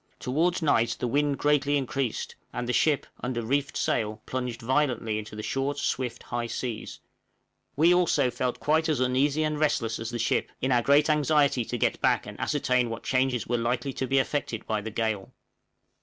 Towards 0.19 0.63
night 0.63 0.97
the 0.99 1.05
wind 1.07 1.37
greatly 1.37 1.77
increased, 1.77 2.35
and 2.51 2.67
the 2.67 2.73
ship, 2.73 3.05
under 3.19 3.43
reefed 3.43 3.77
sail 3.77 4.23
plunged 4.25 4.59
violently 4.63 5.19
into 5.19 5.35
the 5.35 5.43
short, 5.43 5.77
swift, 5.77 6.23
high 6.23 6.47
seas; 6.47 6.99
we 7.75 7.93
also 7.93 8.31
felt 8.31 8.59
quite 8.59 8.89
as 8.89 8.99
uneasy 8.99 9.43
and 9.43 9.59
restless 9.59 9.99
as 9.99 10.09
the 10.09 10.17
ship, 10.17 10.49
in 10.59 10.71
our 10.71 10.81
great 10.81 11.07
anxiety 11.07 11.63
to 11.65 11.77
get 11.77 12.01
back 12.01 12.25
and 12.25 12.39
ascertain 12.39 12.89
what 12.89 13.03
changes 13.03 13.45
were 13.45 13.59
likely 13.59 13.93
to 13.93 14.07
be 14.07 14.17
effected 14.17 14.65
by 14.65 14.81
the 14.81 14.89
gale. 14.89 15.33